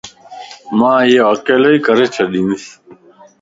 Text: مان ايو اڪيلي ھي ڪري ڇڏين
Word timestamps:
مان 0.77 0.95
ايو 1.03 1.23
اڪيلي 1.33 1.69
ھي 1.73 1.79
ڪري 1.87 2.05
ڇڏين 2.15 2.49